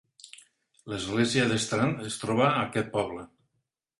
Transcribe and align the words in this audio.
L'església 0.93 1.43
d'Strand 1.51 2.01
es 2.09 2.17
troba 2.23 2.47
a 2.49 2.65
aquest 2.65 2.89
poble. 2.99 3.29